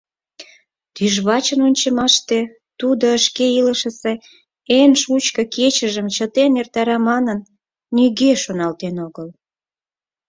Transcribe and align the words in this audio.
Тӱжвачын 0.95 1.59
ончымаште 1.67 2.39
тудо 2.79 3.07
шке 3.25 3.45
илышысе 3.59 4.13
эн 4.79 4.91
шучко 5.01 5.41
кечылажым 5.55 6.07
чытен 6.15 6.51
эртара 6.61 6.97
манын 7.09 7.39
нигӧ 7.95 8.31
шоналтен 8.43 8.95
огыл. 9.07 9.27